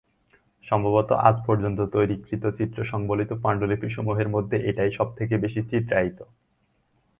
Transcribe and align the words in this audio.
সম্ভবত 0.67 1.09
আজ 1.21 1.35
পর্যন্ত 1.47 1.79
তৈরিকৃত 1.93 2.43
চিত্র 2.57 2.77
সংবলিত 2.83 3.31
পান্ডুলিপি 3.43 3.87
সমূহের 3.89 4.27
মধ্যে 4.29 4.57
এটাই 4.69 4.91
সব 4.91 5.07
থেকে 5.15 5.35
বেশি 5.37 5.61
চিত্রায়িত। 5.71 6.19